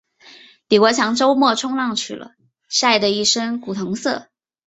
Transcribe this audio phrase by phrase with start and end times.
[0.67, 2.31] 李国强周末冲浪去了，
[2.67, 4.29] 晒得一身古铜色。